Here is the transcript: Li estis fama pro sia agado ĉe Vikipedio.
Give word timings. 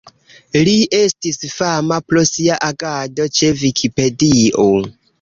Li 0.67 0.71
estis 0.99 1.37
fama 1.57 2.01
pro 2.07 2.25
sia 2.31 2.59
agado 2.71 3.31
ĉe 3.39 3.55
Vikipedio. 3.63 4.69